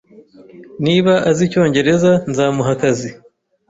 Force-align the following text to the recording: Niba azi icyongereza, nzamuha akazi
Niba 0.85 1.13
azi 1.29 1.41
icyongereza, 1.47 2.11
nzamuha 2.29 2.71
akazi 2.75 3.09